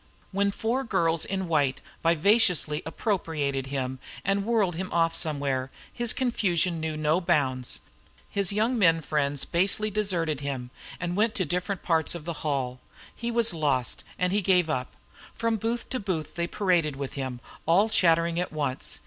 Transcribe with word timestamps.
When 0.31 0.49
four 0.49 0.83
girls 0.83 1.25
in 1.25 1.47
white 1.47 1.79
vivaciously 2.01 2.81
appropriated 2.87 3.67
him 3.67 3.99
and 4.25 4.43
whirled 4.43 4.73
him 4.73 4.91
off 4.91 5.13
somewhere, 5.13 5.69
his 5.93 6.11
confusion 6.11 6.79
knew 6.79 6.97
no 6.97 7.21
bounds. 7.21 7.81
His 8.27 8.51
young 8.51 8.79
men 8.79 9.01
friends 9.03 9.45
basely 9.45 9.91
deserted 9.91 10.39
him 10.39 10.71
and 10.99 11.15
went 11.15 11.35
to 11.35 11.45
different 11.45 11.83
parts 11.83 12.15
of 12.15 12.25
the 12.25 12.33
hall. 12.41 12.79
He 13.15 13.29
was 13.29 13.53
lost, 13.53 14.03
and 14.17 14.33
he 14.33 14.41
gave 14.41 14.71
up. 14.71 14.91
From 15.35 15.57
booth 15.57 15.87
to 15.89 15.99
booth 15.99 16.33
they 16.33 16.47
paraded 16.47 16.95
with 16.95 17.13
him, 17.13 17.39
all 17.67 17.87
chattering 17.87 18.39
at 18.39 18.51
once. 18.51 18.97